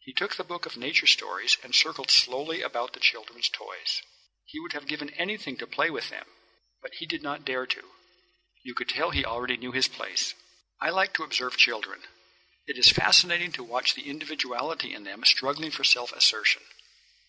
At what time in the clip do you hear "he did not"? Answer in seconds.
6.94-7.44